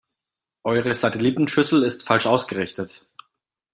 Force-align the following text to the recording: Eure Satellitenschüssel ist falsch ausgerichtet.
Eure 0.63 0.95
Satellitenschüssel 0.95 1.83
ist 1.83 2.07
falsch 2.07 2.25
ausgerichtet. 2.25 3.05